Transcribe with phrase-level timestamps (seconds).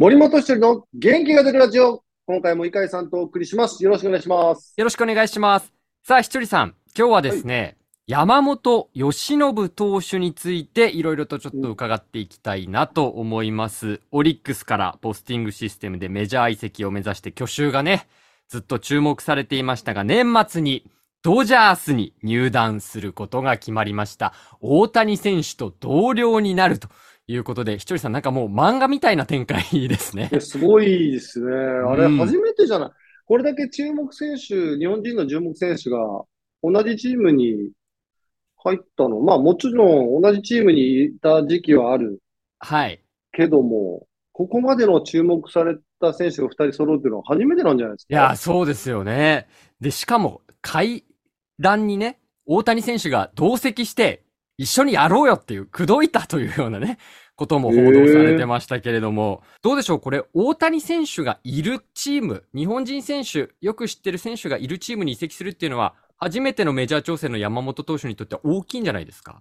[0.00, 2.04] 森本一人の元気が出るラジオ。
[2.24, 3.82] 今回も井海さんとお送りします。
[3.82, 4.72] よろしくお願いします。
[4.76, 5.72] よろしくお願いします。
[6.04, 14.00] さあ、ひとりさん、今日はですね、山本由伸投手についていろいろとちょっと伺っていきたいなと思います。
[14.12, 18.06] オリックスからポスティングシステムでメジャー移籍を目指して去就がね、
[18.46, 20.88] ずっと注目されていましたが、年末に
[21.22, 24.32] ドジャースに入団することが決まりました。
[24.60, 26.86] 大谷選手と同僚になると
[27.28, 31.54] いうことで、ひとりさんなんかもう漫画みたいな展開ですねすごいですね。
[31.54, 32.90] あれ、うん初めてじゃない。
[33.26, 35.98] これだけ注目選手、日本人の注目選手が
[36.62, 37.70] 同じチームに
[38.56, 39.20] 入ったの。
[39.20, 42.18] まあもちろん同じチームにいた時期はある
[42.58, 43.00] はい。
[43.32, 48.14] けども、ここまでの注目された選手が2人揃うっていうのは初めてなんじゃないですか？
[48.14, 49.46] いや、そうですよね。
[49.80, 51.04] で、しかも、会
[51.60, 54.24] 談にね、大谷選手が同席して、
[54.56, 56.98] 一緒にやろうよっていう、口説いたというようなね、
[57.38, 60.00] ことも報道されてましたけれども、どうでしょう？
[60.00, 69.40] これ、大谷選手がいるチーム、日本人選手、よく知ってる選手がいるチームに移籍するっていうのは、初めてのメジャー挑戦の山本投手にとっては大きいんじゃないですか？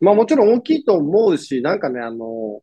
[0.00, 2.62] まあもちろん大きいと思うし、なんかね、あの、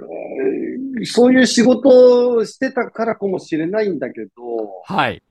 [0.00, 4.30] えーそういう仕事をしてたからかもしれないんだけど、
[4.84, 5.22] はい。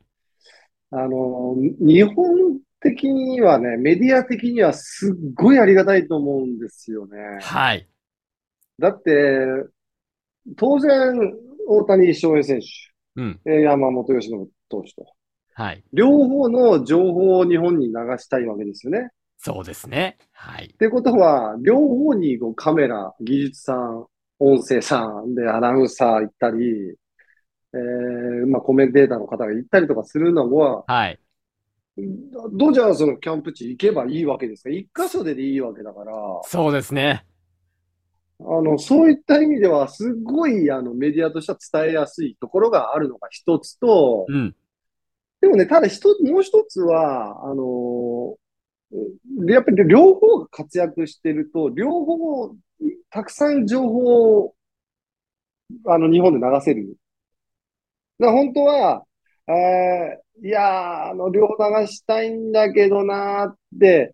[0.92, 7.40] あの、日本的にはね、メディア的にはすっごいありがたいと思うんですよね。
[7.42, 7.88] はい。
[8.80, 9.48] だって、
[10.58, 11.34] 当然、
[11.68, 12.66] 大谷翔平選手、
[13.16, 13.40] うん。
[13.46, 15.06] えー山本由伸投手と、
[15.54, 15.84] はい。
[15.94, 19.10] 両方の情報を日本に流したいわけですよね。
[19.38, 20.18] そうですね。
[20.34, 20.78] はいっ。
[20.78, 24.06] てことは、両方にこうカメラ、技術さん、
[24.40, 26.96] 音声さんでアナウンサー行ったり、
[27.74, 31.20] えーまあコメンテーターの方が行ったりとかするのは、はい。
[32.52, 34.70] ドジャースのキャンプ地行けばいいわけですか？
[34.70, 37.26] ら、一箇所ででいいわけだから、そうですね。
[38.40, 44.56] あの、そういった意味では、すごい、あの、メディアとしては伝えやすいところがあるのが一つと、うん。
[45.42, 48.36] でもね、ただ一つ、もう一つは、あのー
[49.48, 52.56] やっぱり両方が活躍してると、両方、
[53.10, 54.56] たくさん情報を、
[55.88, 56.98] あの、日本で流せる。
[58.20, 59.06] だ本当は、
[59.48, 64.14] えーいやー、あの、両方流したいんだけどなーって、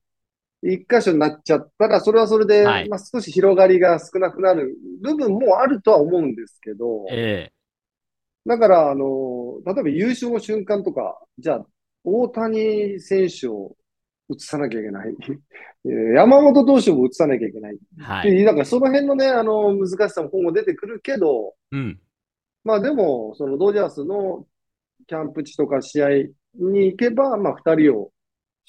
[0.64, 7.52] 一箇所になっちゃったら、それはそれで、はいまあ、少し広がりが少なくなる部分もあるとは思うんですけど、え
[8.46, 11.66] だから、あの、例えば優勝の瞬間とか、じゃあ、
[12.04, 13.76] 大谷選手を
[14.32, 15.16] 映さなきゃいけない。
[15.86, 17.78] え ー山本投手も映さなきゃいけない。
[18.00, 18.32] えはい。
[18.32, 22.00] で、なんかその辺のね、あの、難しさも今後出てくるけど、うん。
[22.64, 24.48] まあでも、そのドジャースの
[25.08, 26.10] キャンプ地とか試合
[26.56, 28.12] に行けば、まあ二人を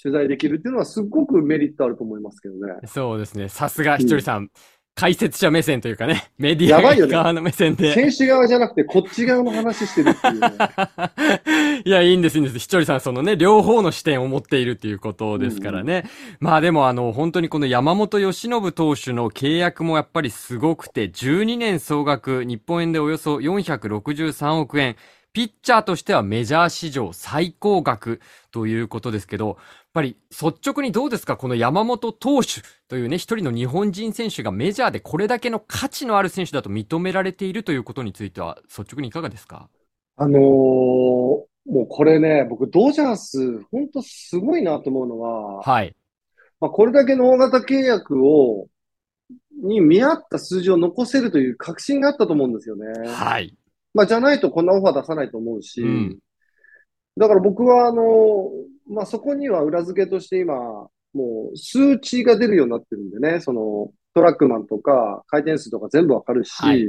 [0.02, 2.74] 取材できるっていうのはすごくメリットあると思いますけどね。
[2.86, 3.48] そうですね。
[3.48, 4.50] さすがひとりさん、
[4.94, 7.94] 解説者目線というかね、メディア側の目線で。
[7.94, 10.50] 選手側じゃなくて、こっち側の話してるっていうね。
[11.84, 12.58] いや、いいんです、いいんです。
[12.58, 16.04] ひとりさん、そのね、両方の視点を持っているっていうことですからね。
[16.40, 24.96] まあでも、あの、本当にこの山本由伸投手の契約もやっぱりすごくて、12年総額、日本円でおよそ463億円。
[25.32, 28.20] ピッチャーとしてはメジャー史上最高額
[28.50, 29.56] ということですけど、
[29.92, 39.68] ぱり率直にどうですかこの山本投手というね、一人の日本人選手がメジャーでこれだけの価値のある選手だと認められているということについては、率直にいかがですか？
[40.16, 40.40] あのー
[41.64, 45.94] もうこれね、僕、ドジャース、本当すごいなと思うのは、はい。
[46.60, 48.66] まあ、これだけの大型契約を、
[49.62, 52.86] に見合った数字を残せるという確信があったと思うんですよね。
[53.08, 53.56] はい。
[53.94, 56.18] まあ、じゃないとこんなオファー出さないと思うし、うん
[57.16, 58.50] だから僕は、あの、
[58.88, 60.54] まあ、そこには裏付けとして今、
[61.14, 66.86] もう数値が出るようになってるんでね、その、トラックマンとか回転数とか全部わかるし、はい。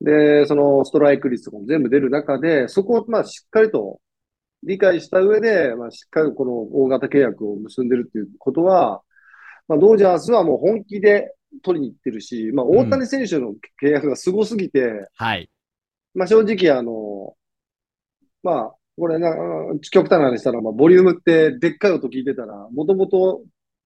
[0.00, 4.00] で、そのストライク率とかも全部出る中で、そこをまあしっかりと
[4.64, 9.02] 理解した上で、まあ、しっかりこの大型契約を結んでるっていうことは、
[9.68, 15.50] まあ、ドジャースはもう本気で取りに行ってるし、まあ、大谷選手の契約がすごすぎて、はい。
[16.14, 17.34] まあ、正直あの、
[18.42, 19.34] まあ、これな、
[19.90, 23.42] 極端な話したら、まあ、ボリュームってでっかい音聞いてたら、もともと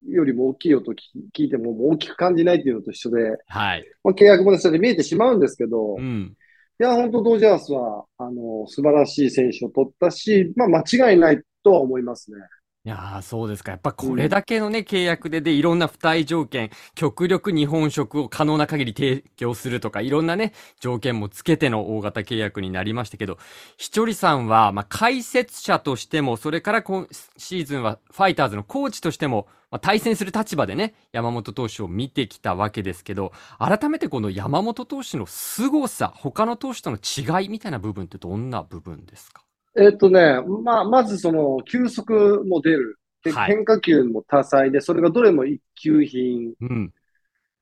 [0.06, 0.96] よりも大きい音聞
[1.34, 3.84] 聞いても大きく感じないっていうのと一緒で、はい。
[4.04, 6.36] まあ、契約もそれで見えてしまうんですけど、いうん。
[6.78, 12.38] や、本当ドジャースは、あの、素晴らしい選手を取ったし、まあ、間違いないとは思いますね。
[12.84, 13.72] いやー、そうですか。
[13.72, 23.36] やっぱこれだけのね、契約で、で、いろんな付帯条件、極力日本食を可能な限り提供するとか、いろんなね、条件もつけての大型契約になりましたけど、
[23.76, 39.42] ひちょりさんは、まあ、解説者としても、それから今シーズンはファイターズのコーチとしても、まあ、対戦する立場でね、山本投手を見てきたわけですけど、改めてこの山本投手の凄さ、他の投手との違いみたいな部分ってどんな部分ですか？
[39.78, 42.98] えっとね、まあ、まずその、球速も出る。
[43.22, 46.54] で、はい変化球も多彩で、それがどれも一級品。
[46.60, 46.92] うん。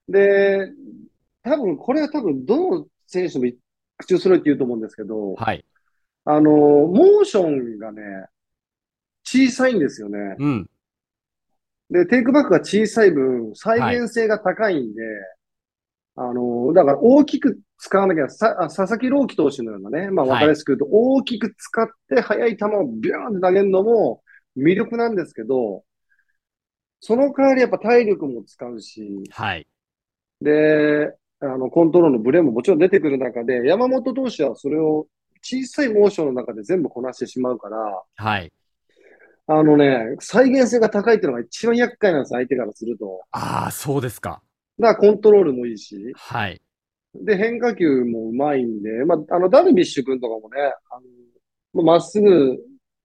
[0.08, 0.70] で、
[1.42, 3.44] 多分、これは多分、どの選手も
[3.98, 5.64] 口を揃えて言うと思うんですけど、はい。
[6.24, 8.02] あの、モーションがね、
[9.24, 10.36] 小さいんですよね。
[10.38, 10.70] うん。
[11.90, 15.02] で、テイクバックが小さい分、再現性が高いんで、
[16.16, 24.22] あの、だから大きく使わなきゃ、さ、あ佐々木朗希投手のようなね、まあはい分かりやすく言うと、大きく使って速い球をビューンって投げるのも
[24.56, 25.84] 魅力なんですけど、
[27.00, 29.66] その代わりやっぱ体力も使うし、はい。
[30.40, 35.06] で、あの、コントロールのブレももちろん出てくる中で、山本投手はそれを
[35.42, 38.52] 小さいモーションの中で全部こなしてしまうから、はい。
[39.48, 43.20] あのね、再現性が高いっていうのが一番厄介なんです、相手からすると。
[43.30, 44.42] ああ、そうですか。
[44.78, 46.60] だからコントロールもいいし、はい。
[47.14, 51.00] で、変化球もうまいんで、まあ、あの、ダルビッシュ君とかもね、あ
[51.74, 52.58] の、まっすぐ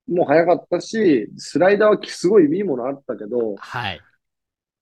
[0.07, 3.99] も速かったし、スライダーはすごいいいものあったけど、はい。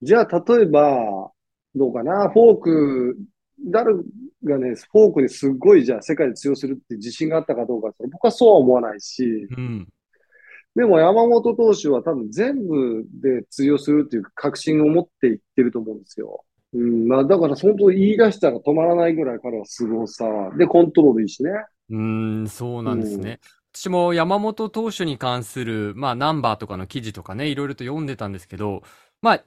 [0.02, 1.32] じゃあ、例えば、
[1.76, 3.18] どうかな、フォーク、
[3.66, 4.04] ダル
[4.44, 9.88] がね、フォークにすっごいじゃあ世界で通用するって自信があったかどうか僕はそうは思わないし、うん。
[10.76, 16.46] でも山本投手は多分全部で通用するっていう確信を持っていってると思うんですよ。
[16.74, 20.26] うん、まあだから本当言い出したら止まらないぐらい彼は凄さ。
[20.58, 21.52] で、コントロールいいしね。
[21.90, 23.40] うーん、そうなんですね。
[23.74, 28.84] 私も山本投手に関する、まあ、ナンバーとかの記事とかね、いろいろと読んでたんですけど、
[29.22, 29.44] まあ、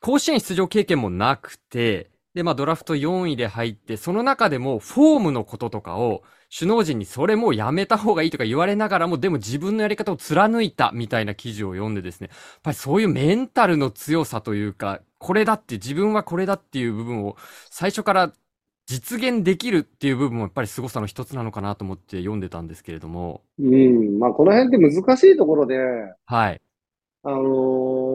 [0.00, 6.22] 甲子園出場経験もなくて、で、まあ、ドラフト4位で入って、その中でも、フォームのこととかを、
[6.54, 17.36] 首脳陣にそれもうやめた方がいいとか言われながらも、でも自分のやり方を貫いたみたいな記事を読んでですね、やっぱりそういうメンタルの強さというか、これだって、自分はこれだっていう部分を、
[17.70, 18.30] 最初から
[18.84, 24.18] 実現できるっていう部分もやっぱり凄さの一つなのかなと思って読んでたんですけれども、うん。
[24.18, 25.78] まあこの辺って難しいところで、
[26.26, 26.60] はい。
[27.22, 28.05] あのー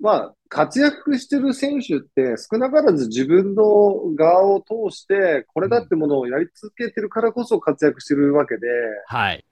[0.00, 8.66] まあ活躍してる選手って少なからず自分の側を通して、これだってものをやり続けてるからこそ活躍してるわけで、
[9.06, 9.44] はい。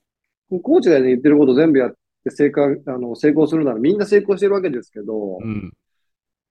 [0.63, 1.91] コーチが言ってること全部やっ
[2.25, 5.73] て成功、あの、成功するならみんな成功してるわけですけど、うん。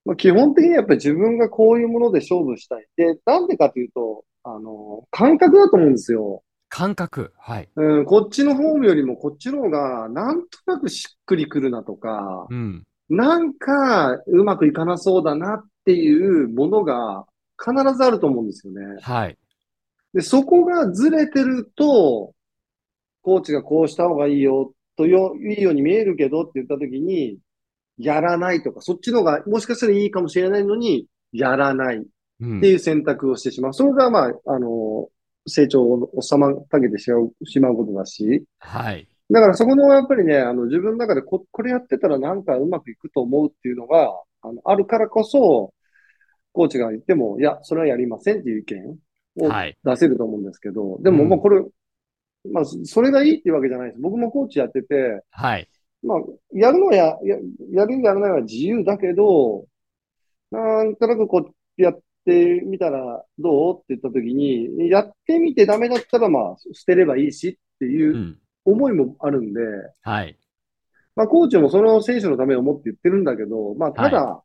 [0.06, 2.86] まあ、基本的にやっぱり自分がこういうもので勝負したい。
[2.96, 6.44] で、なんでかというと、あの、感覚だと思うんですよ。
[6.70, 7.34] 感覚。
[7.38, 7.70] はい。
[7.76, 12.84] うん、こっちのフォームよりもこっちの方が、なんとなくしっくりくるなとか、うん。
[13.10, 17.26] なんかうまくいかなそうだなっていうものが
[17.58, 19.02] 必ずあると思うんですよね。
[19.02, 19.38] はい。
[20.14, 22.34] で、そこがずれてると、
[23.22, 27.38] コーチがこうした方がいいよ、とよ、いいように見えるけどって言ったときに、
[27.98, 32.02] やらないとか、そっちの方がもしかしたらいいかもしれないのに、やらないっ
[32.40, 33.74] うんていう選択をしてしまう。
[33.74, 35.10] それが、まあ、あの、
[35.48, 39.08] 成長を妨げてしまう、しまうことだし、はい。
[39.30, 44.10] だからそこのやっぱりね、あの自分の中でこ、これやってたらなんかうまくいくと思うっていうのが、
[44.42, 45.74] あの、あるからこそ、
[46.54, 48.98] コーチが言っても、いや、それはやりませんっていう意見
[49.46, 49.78] をはい。
[49.84, 51.62] 出せると思うんですけど、でもうんもうこれ、
[52.52, 54.02] まあ、それがいいっていうわけじゃないです。
[54.02, 55.68] 僕もコーチやってて、はい。
[56.04, 56.20] まあ、
[56.54, 57.38] やるのはや、や、
[57.72, 59.66] やるやらないは自由だけど、
[60.52, 69.62] なんとなくこう、やってみたらどうって言ったときに、やってみてダメだったらまあ、捨てればいいしっていううん思いもあるんで、
[70.02, 70.38] はい。
[71.16, 74.44] まあ、コーチもその選手のためを思って言ってるんだけど、まあ、ただ、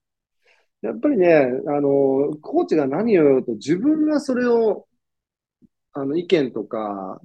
[0.80, 4.86] やっぱりね、あの、コーチが何を言おうと、自分がそれを、
[5.92, 7.20] あの、意見とか、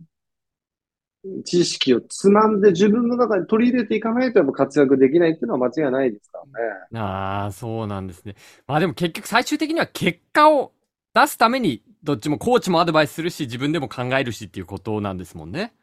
[1.45, 6.99] 知識をつまんで自分の中に取り入れていかないとやっぱ活躍できないっていうのは間違いないですからね。
[6.99, 8.35] ああ、そうなんですね。
[8.65, 10.71] まあでも結局最終的には結果を
[11.13, 15.73] 出すために、どっちもコーチもアドバイスするし、自分でも考えるしっていうことなんですもんね。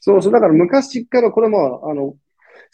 [0.00, 2.14] そうそう、だから昔からこれも、あの、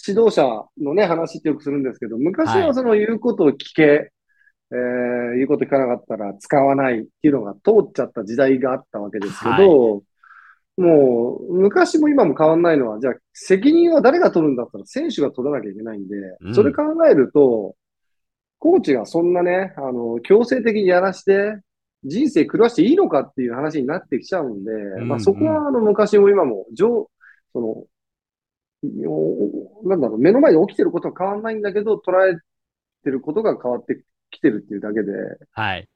[0.07, 0.45] 指導者
[0.83, 2.75] のね、話ってよくするんですけど、昔ははい。
[2.75, 4.11] その言うことを聞け、
[4.73, 10.03] えー言うこと聞かなかったら使わないっていうのが通っちゃった時代があったわけですけど、
[10.77, 16.55] もう、昔も今も変わんないのは、じゃあ、責任は誰が取るんだったら選手が取らなきゃいけないんで、うん。
[16.55, 17.77] それ考えると、
[18.59, 21.61] コーチがそんなね、あの、強制的にやらして、
[22.03, 24.73] 人生狂わしていいのかっていう話になってきちゃうんで、
[25.05, 25.09] ん。
[25.09, 27.09] まあそこはあの、昔も今も、上、
[27.55, 27.85] その、
[29.85, 32.37] なんだろう、目の前で起きてることは変わんないんだけど、捉え
[33.03, 35.13] てることが変わってきてるっていうだけで。
[35.53, 35.89] はい。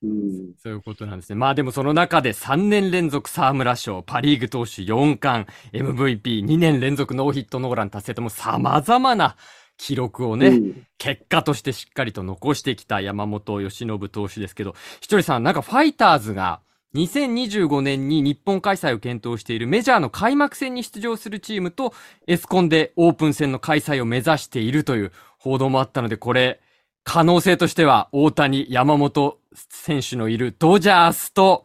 [0.00, 1.36] うん、そういうことなんですね。
[1.36, 9.36] まあでもその中で3年連続沢村賞、パリーグ投手4冠、MVP2 年連続ノーヒットノーラン達成とも様々な
[9.76, 16.60] 記録をね、うん、結果としてしっかりと残してきた山本由伸投手ですけど、ひとりさん、なんかファイターズが
[16.94, 21.92] 2025年に日本開催を検討しているメジャーの開幕戦に出場するチームと
[22.26, 26.60] エスコンでオープン戦の開催を目指しているという報道もあったので、これ、
[27.04, 29.38] 可能性としては大谷、山本
[29.70, 31.64] 選手のいるドジャースと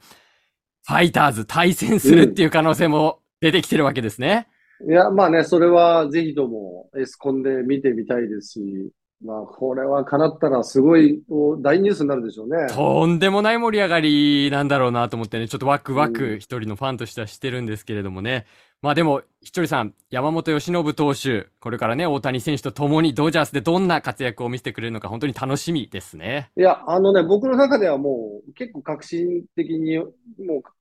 [0.88, 4.48] ファイターズ対戦するっていう可能性も出てきてるわけですね。
[4.88, 8.92] いや、まあね、それはぜひともエスコンで見てみたいですし、
[9.24, 11.24] まあ、これは叶ったらすごい
[11.62, 12.68] 大ニュースになるでしょうね。
[12.74, 18.46] とんでもない盛り上がりなんだろうなと思ってね、ちょっとワクワク一人のファンとしてはしてるんですけれどもね。
[18.82, 26.51] まあでも、ひとりさん、山本由伸投手、これからね、大谷選手と共にドジャースでどんな活躍を見せてくれるのか、本当に楽しみですね。
[26.58, 30.10] いや、あのね、僕の中ではもう、結構革新的にもう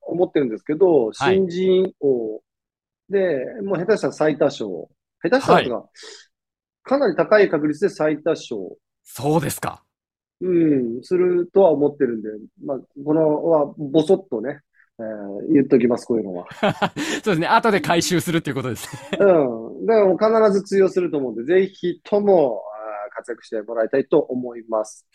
[0.01, 2.41] 思ってるんですけど、新人王
[3.09, 4.69] で、もう下手したら最多勝。
[5.21, 5.87] 下手したらとか、はい、
[6.83, 8.59] かなり高い確率で最多勝。
[9.03, 9.83] そうですか。
[10.41, 12.29] うん、するとは思ってるんで、
[12.65, 14.59] まあ、このは、ぼそっとね、
[14.99, 16.45] えー、言っときます、こういうのは。
[17.23, 17.47] そうですね。
[17.47, 19.17] 後で回収するっていうことですね。
[19.19, 19.85] うん。
[19.85, 22.61] でも必ず通用すると思うんで、ぜひとも
[23.15, 25.07] 活躍してもらいたいと思います。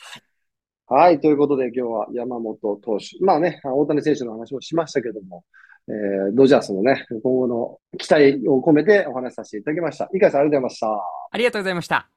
[0.86, 1.20] はい。
[1.20, 3.22] ということで今日は山本投手。
[3.22, 5.44] まあね、大谷選手の話をしましたけども、
[5.88, 10.08] えー、ドジャースのね、今後の期待を込めてお話しさせていただきました。
[10.12, 10.86] いかさんありがとうございました。
[11.30, 12.06] ありがとうございました。